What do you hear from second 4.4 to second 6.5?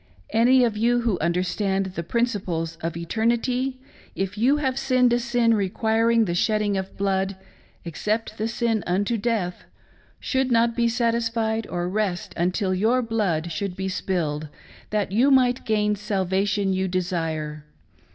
have sinned a sin requiring the